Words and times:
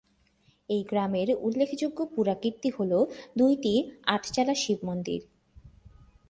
এই 0.69 0.81
গ্রামের 0.83 1.29
উল্লেখযোগ্য 1.41 1.99
পুরাকীর্তি 2.15 2.69
হল 2.69 2.91
দুইটি 3.37 3.73
আটচালা 4.05 4.55
শিবমন্দির। 4.55 5.21